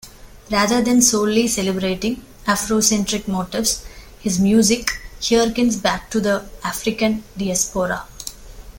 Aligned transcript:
Rather 0.49 0.81
than 0.81 0.99
solely 0.99 1.47
celebrating 1.47 2.25
Afrocentric 2.47 3.27
motifs, 3.27 3.85
his 4.19 4.39
music 4.39 4.89
hearkens 5.29 5.75
back 5.77 6.09
to 6.09 6.19
the 6.19 6.43
African 6.63 7.23
diaspora. 7.37 8.07